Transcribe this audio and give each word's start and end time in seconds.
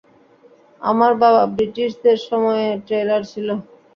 আমার 0.81 1.11
বাবা 1.21 1.41
ব্রিটিশদের 1.53 2.17
সময়ে 2.29 2.67
ট্রেইলার 2.85 3.21
ছিলো। 3.31 3.55